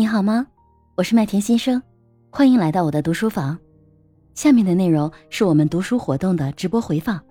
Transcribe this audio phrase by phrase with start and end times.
[0.00, 0.46] 你好吗？
[0.94, 1.82] 我是麦田先生，
[2.30, 3.58] 欢迎来到我的读书房。
[4.34, 7.22] 下面的内容是我们读书活动的直播回放，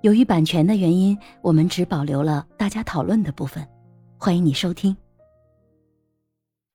[0.00, 3.68] 由于版权的原因，我们只保留了大家讨论的部分。
[4.16, 4.96] 欢迎你收听。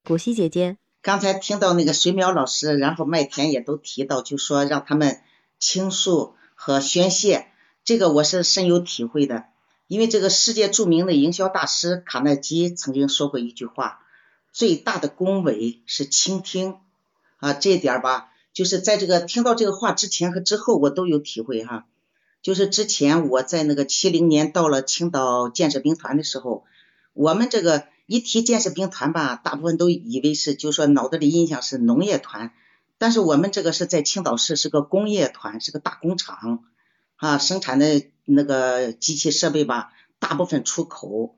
[0.06, 5.20] 古希姐姐，刚才听到那个水淼老师，然后麦田也都提到，就说让他们
[5.58, 7.48] 倾诉和宣泄，
[7.84, 9.46] 这个我是深有体会的。
[9.88, 14.02] 因为这个世界著名的营销大师卡耐基曾经说过一句话
[14.54, 16.78] ：“最大的恭维是倾听。”
[17.44, 21.88] 啊，这一点吧，就是在这个听到这个话之前和之后，我都有体会哈。
[22.42, 26.64] 就是之前我在那个七零年到了青岛建设兵团的时候，
[27.14, 32.54] 我们这个一提建设兵团吧，大部分都以为是，就说脑子里印象是农业团，
[32.98, 36.64] 但是我们这个是在青岛市是个工业团，是个大工厂。
[37.16, 41.38] 啊，生产的那个机器设备吧，大部分出口。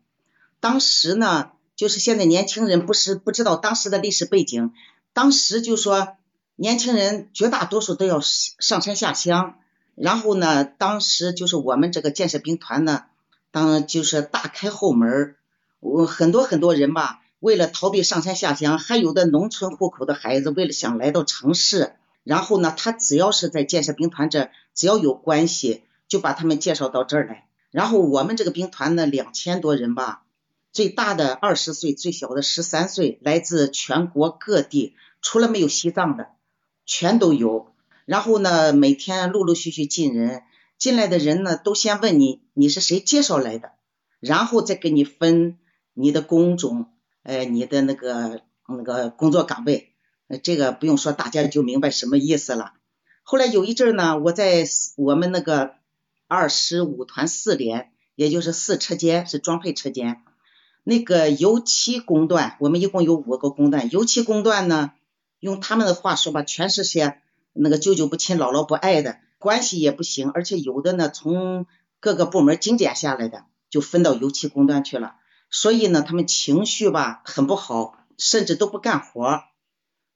[0.59, 4.71] 当时呢，就是现在年轻人不是不知道当时的历史背景，
[5.13, 6.15] 当时就说
[6.55, 9.55] 年轻人绝大多数都要上山下乡，
[9.95, 13.03] 然后呢，当时就是我们这个建设兵团呢，
[13.51, 15.35] 当就是大开后门，
[15.79, 21.93] 我很多很多人吧，为了逃避上山下乡，还有的农村户口的孩子，为了想来到城市。
[22.23, 27.45] 然后呢，他只要是在建设兵团这，只要有关系，就把他们介绍到这儿来。
[27.69, 30.23] 然后我们这个兵团呢，两千多人吧，
[30.75, 36.27] 最大的二十岁，最小的十三岁，来自全国各地，除了没有西藏的，
[36.85, 37.73] 全都有。
[38.05, 40.43] 然后呢，每天陆陆续续进人，
[40.77, 43.71] 进来的人呢，都先问你你是谁介绍来的，
[44.19, 45.57] 然后再给你分
[45.93, 46.87] 你的工种，
[47.23, 49.93] 呃，你的那个那个工作岗位。
[50.27, 52.73] 呃这个不用说，大家就明白什么意思了。
[53.23, 54.65] 后来有一阵呢，我在
[54.97, 55.75] 我们那个
[56.27, 60.21] 二十五团四连，也就是四车间，是装配车间。
[60.87, 63.89] 那个油漆工段，我们一共有五个工段。
[63.89, 64.91] 油漆工段呢，
[65.39, 67.19] 用他们的话说吧，全是些
[67.53, 70.29] 那个舅舅不亲、姥姥不爱的，关系也不行。
[70.29, 71.65] 而且有的呢，从
[71.99, 75.15] 各个部门精简下来的，就分到油漆工段去了。
[75.49, 79.41] 所以呢，他们情绪吧很不好，甚至都不干活。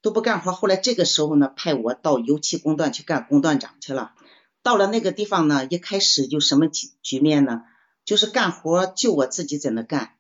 [0.04, 4.14] 都不干活，后来这个时候呢，派我到油漆工段去干工段长去了。
[4.62, 7.64] 到了那个地方呢，一开始就什么局局面呢？
[8.06, 10.12] 就是干活就我自己在那干，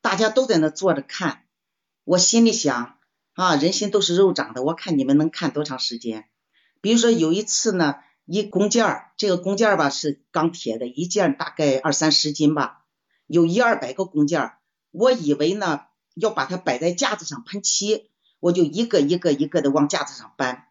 [0.00, 1.44] 大家都在那坐着看。
[2.04, 2.98] 我心里想
[3.34, 6.28] 啊，人心都是肉长的，我看你们能看多长时间？
[6.80, 12.84] 比如说有一次呢，一工件儿，这个工件儿吧是钢铁的，一件大概二三十斤吧，
[13.26, 14.58] 有一二百个工件儿。
[14.90, 15.82] 我以为呢
[16.14, 18.10] 要把它摆在架子上喷漆。
[18.40, 20.68] 我就一个一个一个的往架子上搬，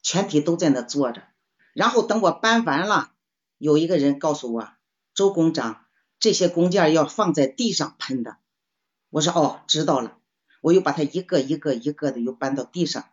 [0.00, 1.22] 全体都在那坐着。
[1.74, 3.12] 然后等我搬完了，
[3.58, 4.70] 有一个人告诉我
[5.12, 5.84] ：“周工长，
[6.18, 8.38] 这些工件要放在地上喷的。”
[9.10, 10.16] 我说：“哦，知道了。”
[10.62, 13.06] 我又把它一个一个一个的又搬到地上。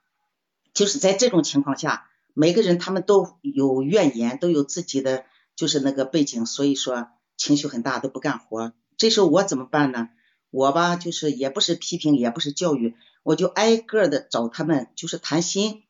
[0.73, 5.25] 就是在这种情况下，每个人他们都有怨言，都有自己的
[5.55, 8.73] 就是那个背景，所以说情绪很大，都不干活。
[8.97, 10.09] 这时候我怎么办呢？
[10.51, 12.95] 我吧，就是也不是批评，也不是教育。
[13.23, 15.83] 我就挨个的找他们，就是谈心，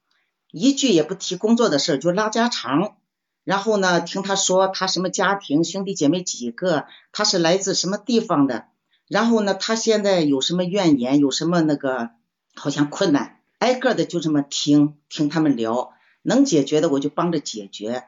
[0.51, 2.97] 一句也不提工作的事儿，就拉家常。
[3.43, 8.67] 然后呢，听他说他什么家庭，兄弟姐妹几个，他是来自什么地方的。
[9.07, 12.09] 然后呢，他现在有什么怨言，有什么那个
[12.55, 18.03] 好像困难，挨个的就这么听听他们聊，能解决的我就帮着解决。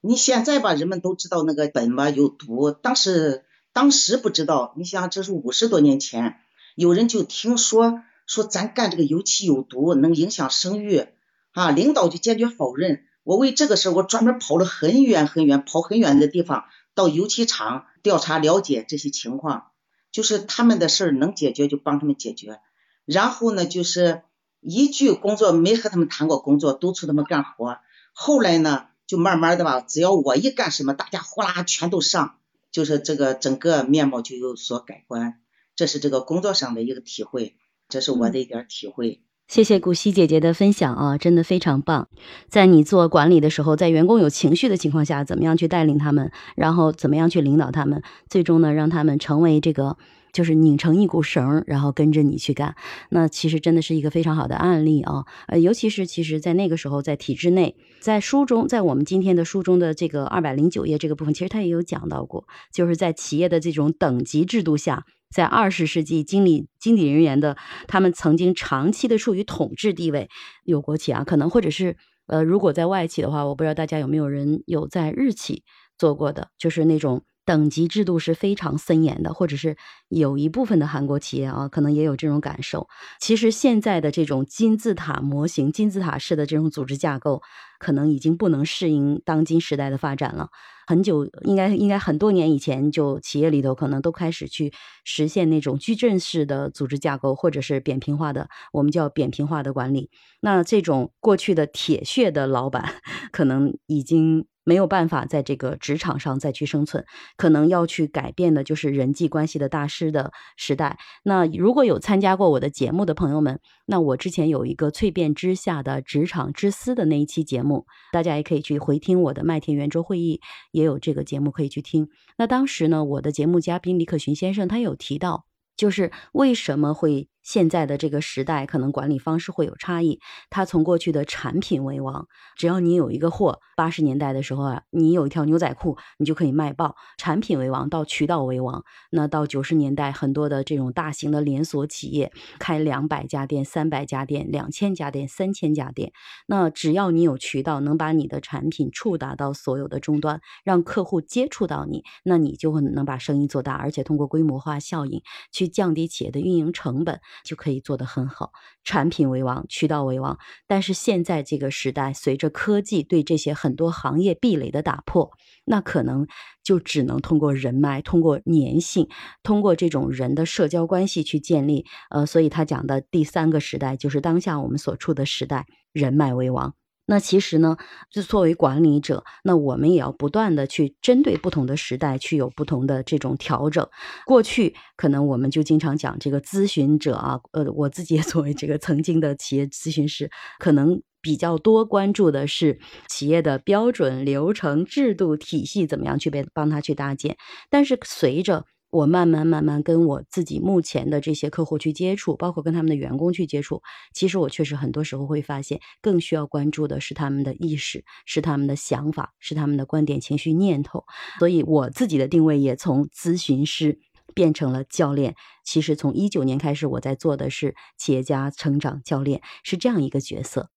[0.00, 4.74] 你现在吧，人们都知道那个苯吧有毒，当时当时不知道。
[4.76, 6.36] 你想，这是五十多年前，
[6.74, 8.02] 有人就听说。
[8.28, 11.06] 说咱干这个油漆有毒，能影响生育
[11.52, 11.70] 啊！
[11.70, 13.04] 领导就坚决否认。
[13.22, 16.64] 我为这个事儿，我专门跑了很远很远，跑很远的地方，
[16.96, 19.68] 到油漆厂调查了解这些情况。
[20.16, 22.58] 就是他们的事儿能解决就帮他们解决。
[23.04, 24.22] 然后呢，就是
[24.62, 27.76] 一句工作没和他们谈过工作，督促他们干活。
[28.14, 32.38] 后来呢，就慢慢的吧，只要我一干什么，大家呼啦全都上，
[32.70, 35.38] 就是这个整个面貌就有所改观。
[35.74, 37.58] 这是这个工作上的一个体会。
[37.90, 39.22] 这是我的一点体会。
[39.48, 42.08] 谢谢古希姐姐的分享啊，真的非常棒。
[42.48, 49.96] 在你做管理的时候，在员工有情绪的情况下，怎么样去带领他们，然后怎么样去领导他们，最终呢，让他们成为这个
[50.32, 52.74] 就是拧成一股绳，然后跟着你去干。
[53.10, 55.24] 那其实真的是一个非常好的案例啊。
[55.46, 65.04] 呃，尤其是其实在那个时候，在体制内，在书中，在我们今天的书中的这个二百零九页这个部分，其实他也有讲到过，就是在企业的这种等级制度下。
[65.30, 67.56] 在二十世纪，经理经理人员的
[67.86, 70.28] 他们曾经长期的处于统治地位。
[70.64, 71.96] 有国企啊，可能或者是
[72.26, 75.64] 呃，如果在外企的话，我不知道大家有没有人有在日企
[75.98, 79.76] 做过的，就是那种等级制度是非常森严的，或者是
[80.08, 82.88] 有一部分的韩国企业啊，可能也有这种感受。
[83.20, 87.40] 其实现在的这种金字塔模型、金字塔式的这种组织架构，
[87.78, 90.48] 可能已经不能适应当今时代的发展了。
[90.88, 94.72] 很久，应该应该很多年以前，就企业里头可能都开始去
[95.04, 100.10] 实现那种矩阵式的组织架构，或者是扁平化的，我们叫扁平化的管理。
[100.40, 102.94] 那这种过去的铁血的老板，
[103.36, 104.46] 可能已经。
[104.68, 107.04] 没有办法在这个职场上再去生存，
[107.36, 110.98] 可能要去改变的就是人际关系的大师的时代。
[111.22, 120.40] 那如果有参加过我的节目的朋友们，那我之前有一个蜕变之下的职场之思的那一期节目，大家也可以去回听我的麦田圆桌会议，
[120.72, 122.08] 也有这个节目可以去听。
[122.36, 125.44] 那当时呢，我的节目嘉宾李可群先生他有提到，
[125.76, 127.28] 就是为什么会。
[127.46, 130.18] 现在的这个时代，可能管理方式会有差异。
[130.50, 132.26] 它从过去的产品为王，
[132.56, 136.96] 只要你有一个货，八十年代的时候啊，你有一条牛仔裤，你就可以卖爆。
[137.16, 138.82] 产品为王，到渠道为王。
[139.12, 146.12] 那到九十年代，很多的这种大型的连锁企业开两百家店、三百家店、两千家店、三千家店。
[146.48, 155.22] 那只要你有渠道，能把你的产品触达到所有的终端，让客户接触到你，那你就会能把生意做大，而且通过规模化效应
[155.52, 157.20] 去降低企业的运营成本。
[157.44, 158.52] 就可以做得很好，
[158.84, 160.38] 产品为王，渠道为王。
[160.66, 165.30] 但是现在这个时代，随着科技对这些很多行业壁垒的打破，
[165.64, 166.26] 那可能
[166.62, 169.08] 就只能通过人脉，通过粘性，
[169.42, 171.86] 通过这种人的社交关系去建立。
[172.10, 176.74] 呃，所以他讲的第三个时代，就是当下我们所处的时代，人脉为王。
[177.06, 177.76] 那其实呢，
[178.10, 183.88] 就作为管理者，那我们也要不断的去针对不同的时代去有不同的这种调整。
[184.26, 197.36] 过去可能我们就经常讲这个咨询者啊，呃，我自己也作为这个曾经的企业咨询师，可能比较多关注的是企业的标准、流程、制度体系怎么样去被帮他去搭建。
[197.70, 203.82] 但是随着我慢慢慢慢跟我自己目前的这些客户去接触，包括跟他们的员工去接触，
[204.14, 211.04] 其实我确实很多时候会发现，更需要关注的是他们的意识，是他们的想法，是他们的观点、情绪、念头。
[211.38, 213.98] 所以我自己的定位也从咨询师
[214.34, 215.34] 变成了教练。
[215.64, 220.70] 其实从一九年开始，我在做的是企业家成长教练，是这样一个角色。